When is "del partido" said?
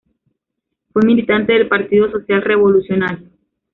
1.53-2.09